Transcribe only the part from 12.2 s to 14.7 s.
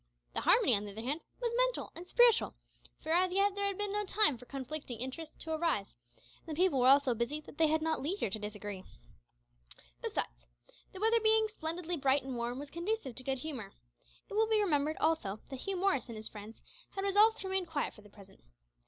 and warm was conducive to good humour. It will be